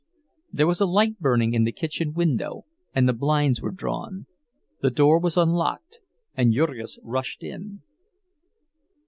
[0.51, 4.25] There was a light burning in the kitchen window and the blinds were drawn.
[4.81, 5.99] The door was unlocked
[6.33, 7.83] and Jurgis rushed in.